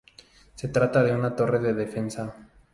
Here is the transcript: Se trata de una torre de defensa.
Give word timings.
Se 0.55 0.67
trata 0.67 1.03
de 1.03 1.13
una 1.13 1.35
torre 1.35 1.59
de 1.59 1.75
defensa. 1.75 2.35